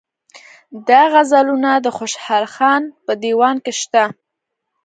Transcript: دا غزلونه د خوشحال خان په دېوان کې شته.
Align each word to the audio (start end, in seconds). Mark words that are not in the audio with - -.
دا 0.87 1.01
غزلونه 1.13 1.69
د 1.85 1.87
خوشحال 1.97 2.45
خان 2.55 2.83
په 3.05 3.11
دېوان 3.23 3.55
کې 3.65 3.73
شته. 3.79 4.03